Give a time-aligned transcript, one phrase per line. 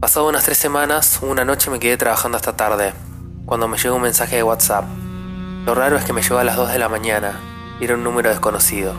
[0.00, 2.92] Pasado unas tres semanas, una noche me quedé trabajando hasta tarde,
[3.46, 4.84] cuando me llegó un mensaje de WhatsApp.
[5.66, 7.40] Lo raro es que me llegó a las 2 de la mañana
[7.80, 8.94] y era un número desconocido.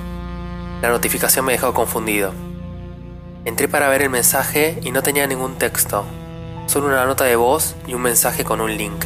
[0.81, 2.33] La notificación me dejó confundido.
[3.45, 6.03] Entré para ver el mensaje y no tenía ningún texto,
[6.65, 9.05] solo una nota de voz y un mensaje con un link.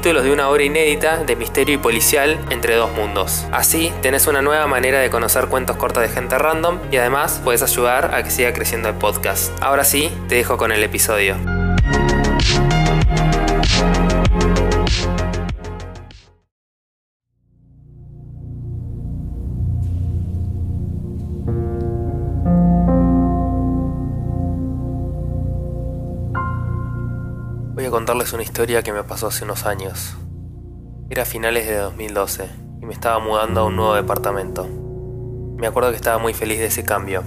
[0.00, 3.46] de una obra inédita de misterio y policial entre dos mundos.
[3.50, 7.62] Así tenés una nueva manera de conocer cuentos cortos de gente random y además puedes
[7.62, 9.52] ayudar a que siga creciendo el podcast.
[9.60, 11.36] Ahora sí, te dejo con el episodio.
[28.08, 30.16] Contarles una historia que me pasó hace unos años.
[31.10, 32.48] Era finales de 2012
[32.80, 34.66] y me estaba mudando a un nuevo departamento.
[35.58, 37.22] Me acuerdo que estaba muy feliz de ese cambio.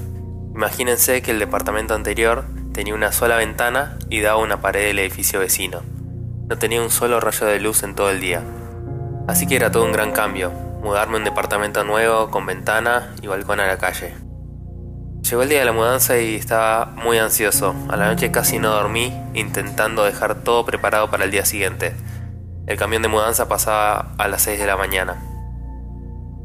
[0.55, 5.39] Imagínense que el departamento anterior tenía una sola ventana y daba una pared del edificio
[5.39, 5.83] vecino.
[6.49, 8.41] No tenía un solo rayo de luz en todo el día.
[9.27, 10.49] Así que era todo un gran cambio,
[10.81, 14.15] mudarme a un departamento nuevo con ventana y balcón a la calle.
[15.21, 17.75] Llegó el día de la mudanza y estaba muy ansioso.
[17.89, 21.95] A la noche casi no dormí, intentando dejar todo preparado para el día siguiente.
[22.67, 25.21] El camión de mudanza pasaba a las 6 de la mañana.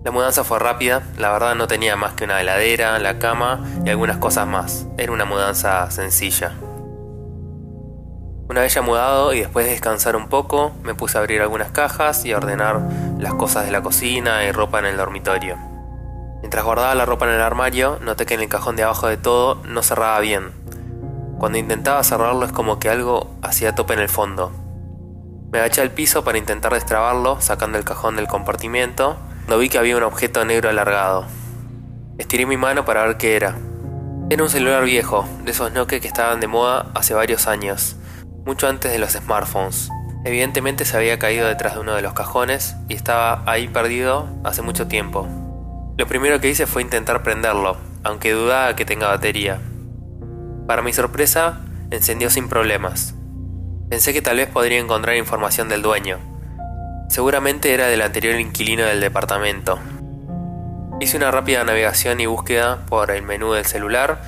[0.04, 3.90] La mudanza fue rápida, la verdad no tenía más que una heladera, la cama y
[3.90, 4.86] algunas cosas más.
[4.98, 6.52] Era una mudanza sencilla.
[8.48, 11.72] Una vez ya mudado y después de descansar un poco, me puse a abrir algunas
[11.72, 12.80] cajas y a ordenar
[13.18, 15.75] las cosas de la cocina y ropa en el dormitorio.
[16.46, 19.16] Mientras guardaba la ropa en el armario, noté que en el cajón de abajo de
[19.16, 20.52] todo no cerraba bien.
[21.40, 24.52] Cuando intentaba cerrarlo es como que algo hacía tope en el fondo.
[25.50, 29.78] Me agaché al piso para intentar destrabarlo, sacando el cajón del compartimiento, cuando vi que
[29.78, 31.24] había un objeto negro alargado.
[32.16, 33.56] Estiré mi mano para ver qué era.
[34.30, 37.96] Era un celular viejo, de esos Nokia que estaban de moda hace varios años,
[38.44, 39.90] mucho antes de los smartphones.
[40.24, 44.62] Evidentemente se había caído detrás de uno de los cajones y estaba ahí perdido hace
[44.62, 45.26] mucho tiempo.
[45.98, 49.60] Lo primero que hice fue intentar prenderlo, aunque dudaba que tenga batería.
[50.66, 53.14] Para mi sorpresa, encendió sin problemas.
[53.88, 56.18] Pensé que tal vez podría encontrar información del dueño.
[57.08, 59.78] Seguramente era del anterior inquilino del departamento.
[61.00, 64.20] Hice una rápida navegación y búsqueda por el menú del celular.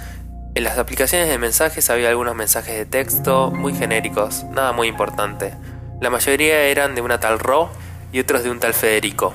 [0.55, 5.55] En las aplicaciones de mensajes había algunos mensajes de texto muy genéricos, nada muy importante.
[6.01, 7.69] La mayoría eran de una tal Ro
[8.11, 9.35] y otros de un tal Federico.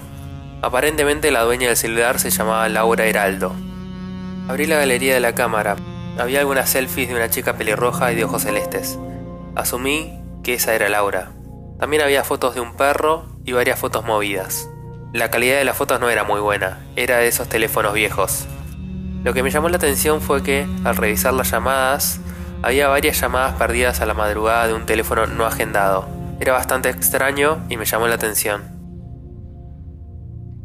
[0.63, 3.53] Aparentemente la dueña del celular se llamaba Laura Heraldo.
[4.47, 5.75] Abrí la galería de la cámara.
[6.17, 8.97] Había algunas selfies de una chica pelirroja y de ojos celestes.
[9.55, 11.33] Asumí que esa era Laura.
[11.79, 14.69] También había fotos de un perro y varias fotos movidas.
[15.11, 18.45] La calidad de las fotos no era muy buena, era de esos teléfonos viejos.
[19.25, 22.21] Lo que me llamó la atención fue que, al revisar las llamadas,
[22.61, 26.07] había varias llamadas perdidas a la madrugada de un teléfono no agendado.
[26.39, 28.72] Era bastante extraño y me llamó la atención.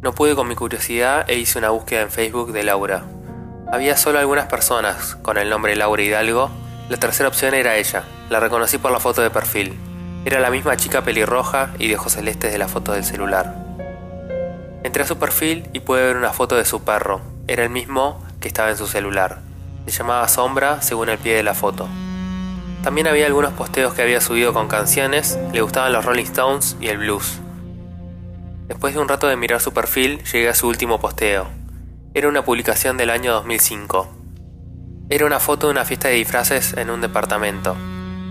[0.01, 3.03] No pude con mi curiosidad e hice una búsqueda en Facebook de Laura.
[3.69, 6.49] Había solo algunas personas con el nombre Laura Hidalgo.
[6.87, 8.05] La tercera opción era ella.
[8.29, 9.77] La reconocí por la foto de perfil.
[10.23, 13.53] Era la misma chica pelirroja y de ojos celestes de la foto del celular.
[14.83, 17.19] Entré a su perfil y pude ver una foto de su perro.
[17.49, 19.39] Era el mismo que estaba en su celular.
[19.85, 21.89] Se llamaba Sombra según el pie de la foto.
[22.83, 26.87] También había algunos posteos que había subido con canciones, le gustaban los Rolling Stones y
[26.87, 27.41] el blues.
[28.69, 31.47] Después de un rato de mirar su perfil, llegué a su último posteo.
[32.13, 34.07] Era una publicación del año 2005.
[35.09, 37.75] Era una foto de una fiesta de disfraces en un departamento.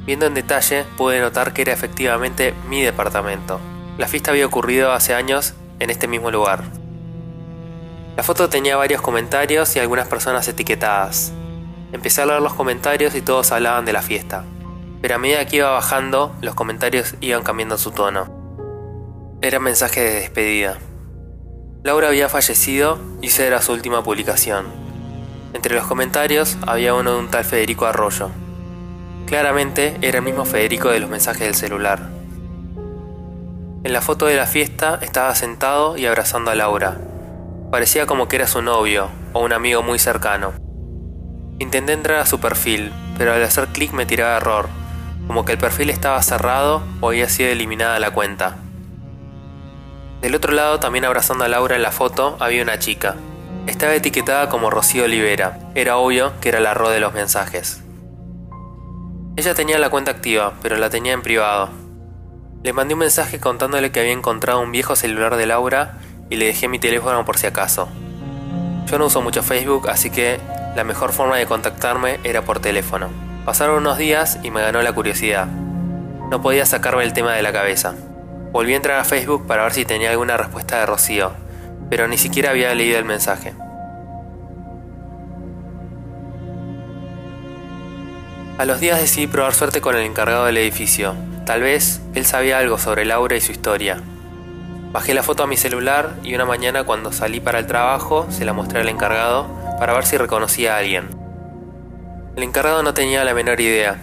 [0.06, 3.58] Viendo en detalle, pude notar que era efectivamente mi departamento.
[3.98, 6.62] La fiesta había ocurrido hace años en este mismo lugar.
[8.16, 11.32] La foto tenía varios comentarios y algunas personas etiquetadas.
[11.90, 14.44] Empecé a leer los comentarios y todos hablaban de la fiesta.
[15.02, 18.37] Pero a medida que iba bajando, los comentarios iban cambiando su tono.
[19.40, 20.78] Era mensaje de despedida.
[21.84, 24.66] Laura había fallecido y esa era su última publicación.
[25.52, 28.30] Entre los comentarios había uno de un tal Federico Arroyo.
[29.26, 32.10] Claramente era el mismo Federico de los mensajes del celular.
[33.84, 36.98] En la foto de la fiesta estaba sentado y abrazando a Laura.
[37.70, 40.52] Parecía como que era su novio o un amigo muy cercano.
[41.60, 44.68] Intenté entrar a su perfil, pero al hacer clic me tiraba error,
[45.28, 48.56] como que el perfil estaba cerrado o había sido eliminada la cuenta.
[50.20, 53.14] Del otro lado, también abrazando a Laura en la foto, había una chica.
[53.66, 55.58] Estaba etiquetada como Rocío Olivera.
[55.74, 57.82] Era obvio que era la ro de los mensajes.
[59.36, 61.68] Ella tenía la cuenta activa, pero la tenía en privado.
[62.64, 65.98] Le mandé un mensaje contándole que había encontrado un viejo celular de Laura
[66.28, 67.88] y le dejé mi teléfono por si acaso.
[68.86, 70.40] Yo no uso mucho Facebook, así que
[70.74, 73.10] la mejor forma de contactarme era por teléfono.
[73.44, 75.46] Pasaron unos días y me ganó la curiosidad.
[75.46, 77.94] No podía sacarme el tema de la cabeza.
[78.50, 81.32] Volví a entrar a Facebook para ver si tenía alguna respuesta de Rocío,
[81.90, 83.54] pero ni siquiera había leído el mensaje.
[88.56, 91.14] A los días decidí probar suerte con el encargado del edificio.
[91.44, 94.02] Tal vez él sabía algo sobre Laura y su historia.
[94.90, 98.44] Bajé la foto a mi celular y una mañana cuando salí para el trabajo se
[98.44, 99.46] la mostré al encargado
[99.78, 101.08] para ver si reconocía a alguien.
[102.34, 103.98] El encargado no tenía la menor idea.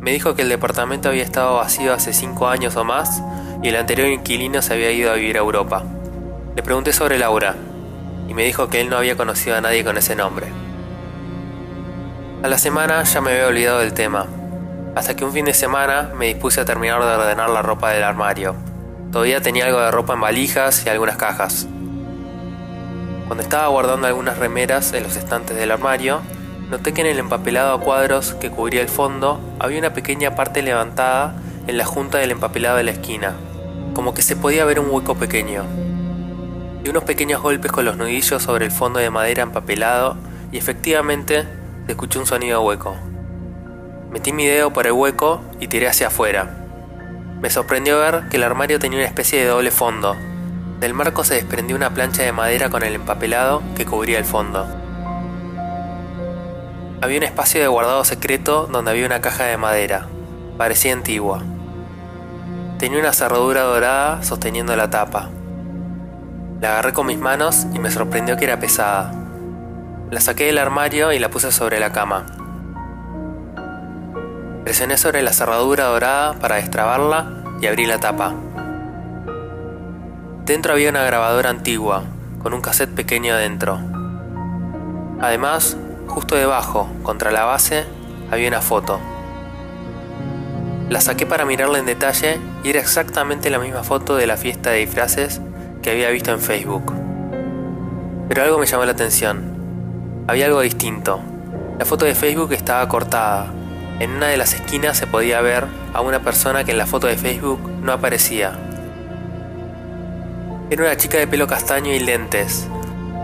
[0.00, 3.22] Me dijo que el departamento había estado vacío hace 5 años o más
[3.64, 5.82] y el anterior inquilino se había ido a vivir a Europa.
[6.54, 7.54] Le pregunté sobre Laura
[8.28, 10.48] y me dijo que él no había conocido a nadie con ese nombre.
[12.42, 14.26] A la semana ya me había olvidado del tema,
[14.94, 18.02] hasta que un fin de semana me dispuse a terminar de ordenar la ropa del
[18.02, 18.54] armario.
[19.10, 21.66] Todavía tenía algo de ropa en valijas y algunas cajas.
[23.26, 26.20] Cuando estaba guardando algunas remeras en los estantes del armario,
[26.68, 30.60] noté que en el empapelado a cuadros que cubría el fondo había una pequeña parte
[30.60, 33.36] levantada en la junta del empapelado de la esquina,
[33.94, 35.64] como que se podía ver un hueco pequeño.
[36.84, 40.16] Y unos pequeños golpes con los nudillos sobre el fondo de madera empapelado
[40.52, 41.46] y efectivamente
[41.88, 42.94] escuché un sonido hueco.
[44.10, 46.66] Metí mi dedo por el hueco y tiré hacia afuera.
[47.40, 50.16] Me sorprendió ver que el armario tenía una especie de doble fondo.
[50.80, 54.66] Del marco se desprendió una plancha de madera con el empapelado que cubría el fondo.
[57.00, 60.08] Había un espacio de guardado secreto donde había una caja de madera.
[60.56, 61.42] Parecía antigua.
[62.84, 65.30] Tenía una cerradura dorada sosteniendo la tapa.
[66.60, 69.10] La agarré con mis manos y me sorprendió que era pesada.
[70.10, 72.26] La saqué del armario y la puse sobre la cama.
[74.64, 78.34] Presioné sobre la cerradura dorada para destrabarla y abrí la tapa.
[80.44, 82.02] Dentro había una grabadora antigua,
[82.42, 83.80] con un cassette pequeño dentro.
[85.22, 87.86] Además, justo debajo, contra la base,
[88.30, 89.00] había una foto.
[90.90, 94.70] La saqué para mirarla en detalle y era exactamente la misma foto de la fiesta
[94.70, 95.40] de disfraces
[95.82, 96.94] que había visto en Facebook.
[98.26, 100.24] Pero algo me llamó la atención.
[100.26, 101.20] Había algo distinto.
[101.78, 103.52] La foto de Facebook estaba cortada.
[104.00, 107.06] En una de las esquinas se podía ver a una persona que en la foto
[107.06, 108.58] de Facebook no aparecía.
[110.70, 112.66] Era una chica de pelo castaño y lentes.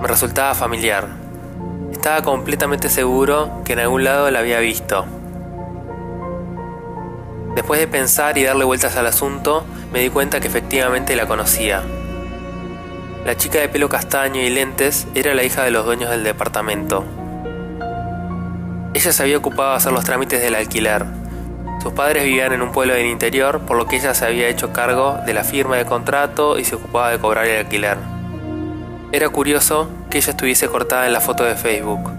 [0.02, 1.08] Me resultaba familiar.
[1.90, 5.06] Estaba completamente seguro que en algún lado la había visto.
[7.55, 11.82] Después de pensar y darle vueltas al asunto, me di cuenta que efectivamente la conocía.
[13.25, 17.05] La chica de pelo castaño y lentes era la hija de los dueños del departamento.
[18.94, 21.05] Ella se había ocupado de hacer los trámites del alquiler.
[21.82, 24.73] Sus padres vivían en un pueblo del interior, por lo que ella se había hecho
[24.73, 27.99] cargo de la firma de contrato y se ocupaba de cobrar el alquiler.
[29.12, 32.11] Era curioso que ella estuviese cortada en la foto de Facebook.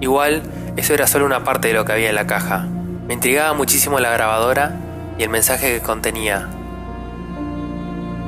[0.00, 0.42] Igual,
[0.76, 2.66] eso era solo una parte de lo que había en la caja.
[3.10, 4.76] Me intrigaba muchísimo la grabadora
[5.18, 6.48] y el mensaje que contenía.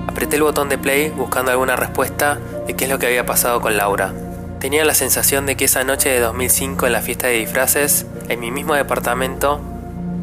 [0.09, 3.61] Apreté el botón de play buscando alguna respuesta de qué es lo que había pasado
[3.61, 4.13] con Laura.
[4.59, 8.41] Tenía la sensación de que esa noche de 2005 en la fiesta de disfraces, en
[8.41, 9.61] mi mismo departamento,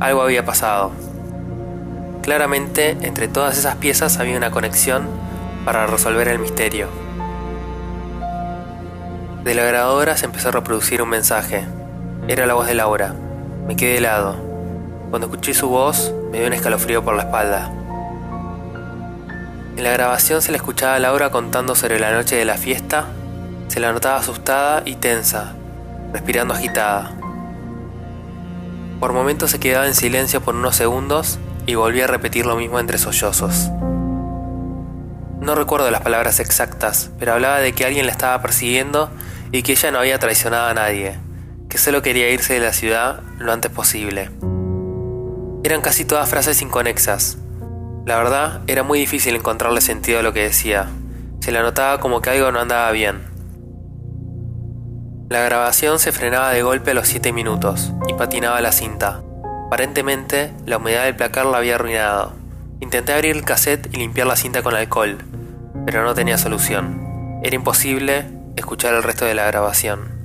[0.01, 0.91] algo había pasado.
[2.21, 5.07] Claramente, entre todas esas piezas había una conexión
[5.63, 6.89] para resolver el misterio.
[9.45, 11.63] De la grabadora se empezó a reproducir un mensaje.
[12.27, 13.15] Era la voz de Laura.
[13.65, 14.48] Me quedé helado.
[15.09, 17.71] Cuando escuché su voz, me dio un escalofrío por la espalda.
[19.75, 23.07] En la grabación se le escuchaba a Laura contando sobre la noche de la fiesta.
[23.69, 25.55] Se la notaba asustada y tensa,
[26.13, 27.13] respirando agitada.
[28.99, 32.79] Por momentos se quedaba en silencio por unos segundos y volvía a repetir lo mismo
[32.79, 33.69] entre sollozos.
[35.39, 39.09] No recuerdo las palabras exactas, pero hablaba de que alguien la estaba persiguiendo
[39.51, 41.17] y que ella no había traicionado a nadie,
[41.69, 44.29] que solo quería irse de la ciudad lo antes posible.
[45.63, 47.37] Eran casi todas frases inconexas.
[48.05, 50.87] La verdad, era muy difícil encontrarle sentido a lo que decía.
[51.41, 53.23] Se le notaba como que algo no andaba bien.
[55.29, 59.21] La grabación se frenaba de golpe a los 7 minutos y patinaba la cinta.
[59.67, 62.33] Aparentemente, la humedad del placar la había arruinado.
[62.79, 65.19] Intenté abrir el cassette y limpiar la cinta con alcohol,
[65.85, 67.39] pero no tenía solución.
[67.43, 68.25] Era imposible
[68.55, 70.17] escuchar el resto de la grabación.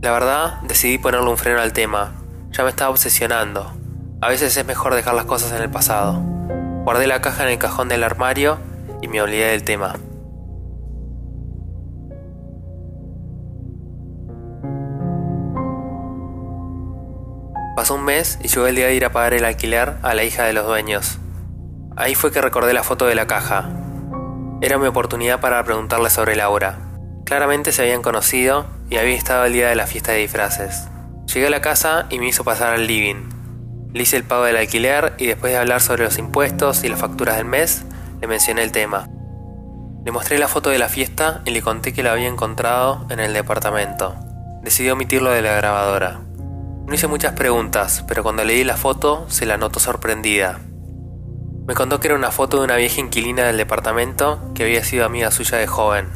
[0.00, 2.19] La verdad, decidí ponerle un freno al tema.
[2.50, 3.72] Ya me estaba obsesionando.
[4.20, 6.20] A veces es mejor dejar las cosas en el pasado.
[6.84, 8.58] Guardé la caja en el cajón del armario
[9.00, 9.94] y me olvidé del tema.
[17.76, 20.24] Pasó un mes y llegó el día de ir a pagar el alquiler a la
[20.24, 21.18] hija de los dueños.
[21.96, 23.70] Ahí fue que recordé la foto de la caja.
[24.60, 26.78] Era mi oportunidad para preguntarle sobre Laura.
[27.24, 30.88] Claramente se habían conocido y había estado el día de la fiesta de disfraces.
[31.32, 33.28] Llegué a la casa y me hizo pasar al living.
[33.92, 36.98] Le hice el pago del alquiler y después de hablar sobre los impuestos y las
[36.98, 37.84] facturas del mes,
[38.20, 39.08] le mencioné el tema.
[40.04, 43.20] Le mostré la foto de la fiesta y le conté que la había encontrado en
[43.20, 44.16] el departamento.
[44.64, 46.20] Decidió omitirlo de la grabadora.
[46.86, 50.58] No hice muchas preguntas, pero cuando le di la foto se la notó sorprendida.
[51.64, 55.04] Me contó que era una foto de una vieja inquilina del departamento que había sido
[55.04, 56.08] amiga suya de joven.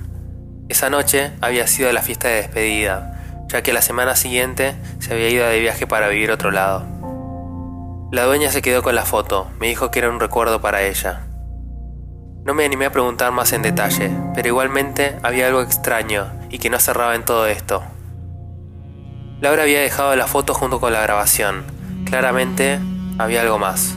[0.69, 3.14] Esa noche había sido la fiesta de despedida,
[3.49, 6.85] ya que la semana siguiente se había ido de viaje para vivir otro lado.
[8.13, 11.27] La dueña se quedó con la foto, me dijo que era un recuerdo para ella.
[12.45, 16.71] No me animé a preguntar más en detalle, pero igualmente había algo extraño y que
[16.71, 17.83] no cerraba en todo esto.
[19.41, 21.65] Laura había dejado la foto junto con la grabación.
[22.05, 22.79] Claramente
[23.19, 23.95] había algo más.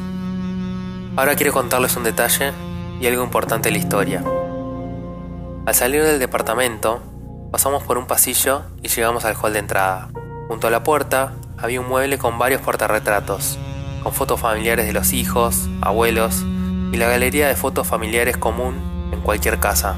[1.15, 2.53] Ahora quiero contarles un detalle
[2.99, 4.23] y algo importante en la historia.
[5.65, 7.01] Al salir del departamento,
[7.51, 10.09] pasamos por un pasillo y llegamos al hall de entrada.
[10.47, 13.57] Junto a la puerta había un mueble con varios portarretratos,
[14.03, 16.43] con fotos familiares de los hijos, abuelos
[16.91, 19.95] y la galería de fotos familiares común en cualquier casa.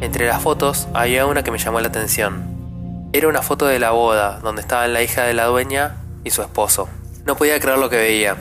[0.00, 3.10] Entre las fotos había una que me llamó la atención.
[3.12, 6.42] Era una foto de la boda, donde estaban la hija de la dueña y su
[6.42, 6.88] esposo.
[7.24, 8.36] No podía creer lo que veía.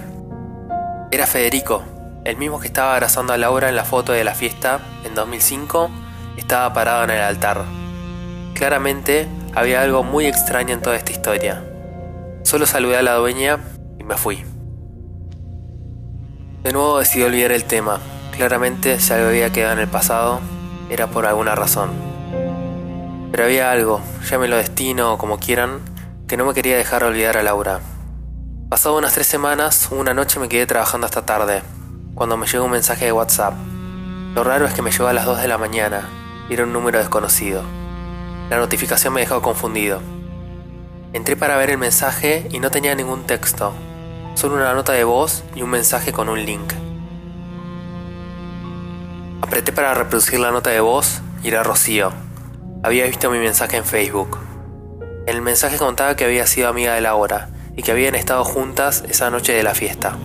[1.12, 1.84] Era Federico,
[2.24, 5.90] el mismo que estaba abrazando a Laura en la foto de la fiesta en 2005,
[6.38, 7.79] estaba parado en el altar.
[8.60, 9.26] Claramente
[9.56, 11.64] había algo muy extraño en toda esta historia.
[12.44, 13.60] Solo saludé a la dueña
[13.98, 14.44] y me fui.
[16.64, 18.02] De nuevo decidí olvidar el tema.
[18.36, 20.42] Claramente si algo había quedado en el pasado,
[20.90, 21.92] era por alguna razón.
[23.32, 25.80] Pero había algo, llámelo destino o como quieran,
[26.28, 27.80] que no me quería dejar olvidar a Laura.
[28.68, 31.62] Pasado unas tres semanas, una noche me quedé trabajando hasta tarde,
[32.14, 33.54] cuando me llegó un mensaje de WhatsApp.
[34.36, 36.10] Lo raro es que me llegó a las 2 de la mañana
[36.50, 37.79] y era un número desconocido.
[38.50, 40.02] La notificación me dejó confundido.
[41.14, 43.74] Entré para ver el mensaje y no tenía ningún texto,
[44.36, 46.74] solo una nota de voz y un mensaje con un link.
[49.42, 52.12] Apreté para reproducir la nota de voz y era Rocío,
[52.82, 54.40] había visto mi mensaje en Facebook.
[55.28, 59.04] En el mensaje contaba que había sido amiga de Laura y que habían estado juntas
[59.08, 60.18] esa noche de la fiesta.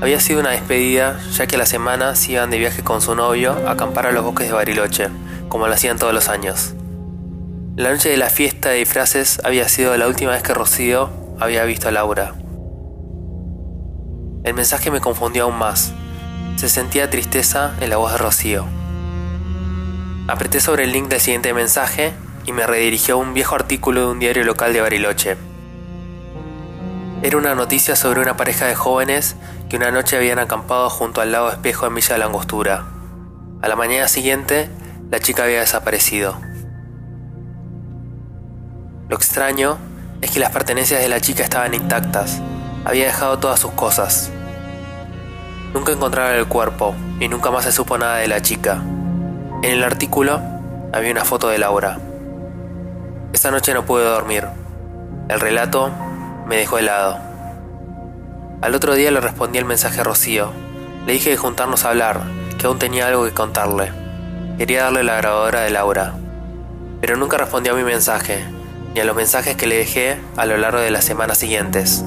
[0.00, 3.14] Había sido una despedida, ya que a la semana se iban de viaje con su
[3.14, 5.08] novio a acampar a los bosques de Bariloche,
[5.48, 6.74] como lo hacían todos los años.
[7.76, 11.10] La noche de la fiesta de disfraces había sido la última vez que Rocío
[11.40, 12.34] había visto a Laura.
[14.44, 15.92] El mensaje me confundió aún más.
[16.56, 18.66] Se sentía tristeza en la voz de Rocío.
[20.28, 22.12] Apreté sobre el link del siguiente mensaje
[22.44, 25.36] y me redirigió a un viejo artículo de un diario local de Bariloche.
[27.22, 29.36] Era una noticia sobre una pareja de jóvenes
[29.68, 32.84] que una noche habían acampado junto al lago espejo en Villa de la Angostura.
[33.62, 34.70] A la mañana siguiente,
[35.10, 36.36] la chica había desaparecido.
[39.08, 39.78] Lo extraño
[40.20, 42.40] es que las pertenencias de la chica estaban intactas.
[42.84, 44.30] Había dejado todas sus cosas.
[45.74, 48.82] Nunca encontraron el cuerpo y nunca más se supo nada de la chica.
[49.62, 50.40] En el artículo
[50.92, 51.98] había una foto de Laura.
[53.32, 54.46] Esa noche no pude dormir.
[55.28, 55.90] El relato
[56.46, 57.25] me dejó helado.
[58.66, 60.50] Al otro día le respondí el mensaje a Rocío.
[61.06, 62.22] Le dije de juntarnos a hablar,
[62.58, 63.92] que aún tenía algo que contarle.
[64.58, 66.14] Quería darle la grabadora de Laura.
[67.00, 68.44] Pero nunca respondió a mi mensaje,
[68.92, 72.04] ni a los mensajes que le dejé a lo largo de las semanas siguientes.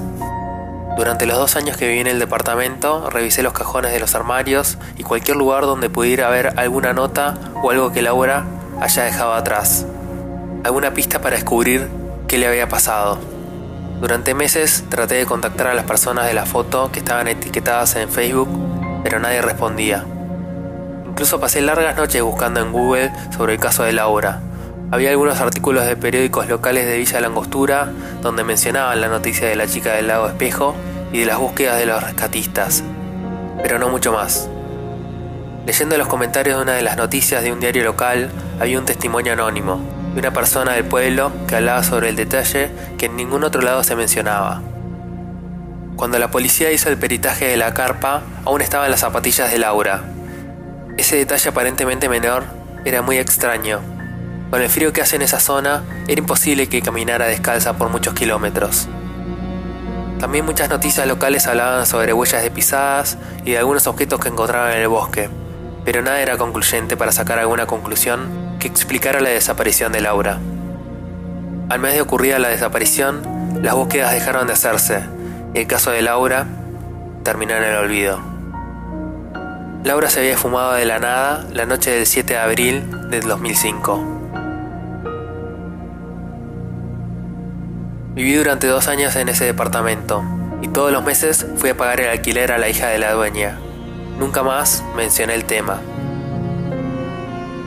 [0.97, 4.77] Durante los dos años que viví en el departamento, revisé los cajones de los armarios
[4.97, 8.43] y cualquier lugar donde pudiera haber alguna nota o algo que Laura
[8.81, 9.85] haya dejado atrás.
[10.65, 11.87] Alguna pista para descubrir
[12.27, 13.38] qué le había pasado.
[13.99, 18.09] Durante meses traté de contactar a las personas de la foto que estaban etiquetadas en
[18.09, 18.47] Facebook,
[19.03, 20.05] pero nadie respondía.
[21.05, 24.39] Incluso pasé largas noches buscando en Google sobre el caso de Laura.
[24.91, 27.91] Había algunos artículos de periódicos locales de Villa Langostura
[28.21, 30.75] donde mencionaban la noticia de la chica del lago espejo
[31.11, 32.83] y de las búsquedas de los rescatistas,
[33.61, 34.49] pero no mucho más.
[35.65, 39.33] Leyendo los comentarios de una de las noticias de un diario local, había un testimonio
[39.33, 43.83] anónimo una persona del pueblo que hablaba sobre el detalle que en ningún otro lado
[43.83, 44.61] se mencionaba.
[45.95, 50.03] Cuando la policía hizo el peritaje de la carpa, aún estaban las zapatillas de Laura.
[50.97, 52.43] Ese detalle aparentemente menor
[52.83, 53.79] era muy extraño.
[54.49, 58.13] Con el frío que hace en esa zona, era imposible que caminara descalza por muchos
[58.13, 58.89] kilómetros.
[60.19, 64.73] También muchas noticias locales hablaban sobre huellas de pisadas y de algunos objetos que encontraban
[64.73, 65.29] en el bosque,
[65.85, 70.37] pero nada era concluyente para sacar alguna conclusión que explicara la desaparición de Laura.
[71.69, 73.21] Al mes de ocurrida la desaparición,
[73.61, 75.01] las búsquedas dejaron de hacerse
[75.53, 76.45] y el caso de Laura
[77.23, 78.19] terminó en el olvido.
[79.83, 84.17] Laura se había fumado de la nada la noche del 7 de abril del 2005.
[88.13, 90.21] Viví durante dos años en ese departamento
[90.61, 93.57] y todos los meses fui a pagar el alquiler a la hija de la dueña.
[94.19, 95.79] Nunca más mencioné el tema.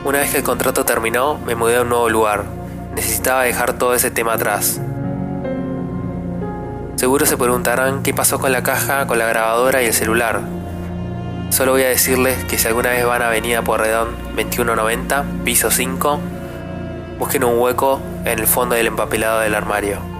[0.05, 2.43] Una vez que el contrato terminó, me mudé a un nuevo lugar.
[2.93, 4.81] Necesitaba dejar todo ese tema atrás.
[6.97, 10.41] Seguro se preguntarán qué pasó con la caja, con la grabadora y el celular.
[11.51, 16.19] Solo voy a decirles que si alguna vez van a Avenida Porredón 2190, piso 5,
[17.17, 20.12] busquen un hueco en el fondo del empapelado del armario.